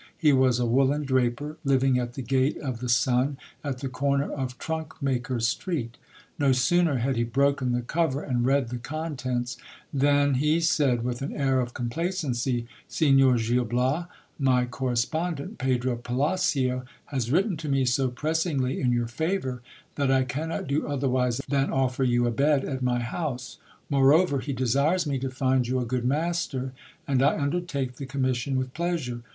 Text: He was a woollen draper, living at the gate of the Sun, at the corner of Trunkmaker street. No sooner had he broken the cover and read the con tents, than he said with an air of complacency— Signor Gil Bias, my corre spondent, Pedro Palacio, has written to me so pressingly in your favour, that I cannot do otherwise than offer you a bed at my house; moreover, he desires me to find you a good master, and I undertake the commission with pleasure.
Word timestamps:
He 0.17 0.33
was 0.33 0.57
a 0.59 0.65
woollen 0.65 1.03
draper, 1.03 1.57
living 1.63 1.99
at 1.99 2.13
the 2.13 2.23
gate 2.23 2.57
of 2.57 2.79
the 2.79 2.89
Sun, 2.89 3.37
at 3.63 3.77
the 3.81 3.87
corner 3.87 4.31
of 4.31 4.57
Trunkmaker 4.57 5.39
street. 5.39 5.95
No 6.39 6.53
sooner 6.53 6.97
had 6.97 7.17
he 7.17 7.23
broken 7.23 7.71
the 7.71 7.83
cover 7.83 8.23
and 8.23 8.43
read 8.43 8.69
the 8.69 8.79
con 8.79 9.15
tents, 9.15 9.57
than 9.93 10.33
he 10.37 10.59
said 10.59 11.03
with 11.03 11.21
an 11.21 11.31
air 11.35 11.59
of 11.59 11.75
complacency— 11.75 12.65
Signor 12.87 13.37
Gil 13.37 13.63
Bias, 13.63 14.07
my 14.39 14.65
corre 14.65 14.95
spondent, 14.95 15.59
Pedro 15.59 15.95
Palacio, 15.97 16.83
has 17.05 17.31
written 17.31 17.55
to 17.57 17.69
me 17.69 17.85
so 17.85 18.07
pressingly 18.09 18.81
in 18.81 18.91
your 18.91 19.05
favour, 19.05 19.61
that 19.97 20.09
I 20.09 20.23
cannot 20.23 20.65
do 20.65 20.87
otherwise 20.87 21.41
than 21.47 21.69
offer 21.71 22.03
you 22.03 22.25
a 22.25 22.31
bed 22.31 22.65
at 22.65 22.81
my 22.81 23.01
house; 23.01 23.59
moreover, 23.87 24.39
he 24.39 24.51
desires 24.53 25.05
me 25.05 25.19
to 25.19 25.29
find 25.29 25.67
you 25.67 25.79
a 25.79 25.85
good 25.85 26.05
master, 26.05 26.73
and 27.07 27.21
I 27.21 27.39
undertake 27.39 27.97
the 27.97 28.07
commission 28.07 28.57
with 28.57 28.73
pleasure. 28.73 29.21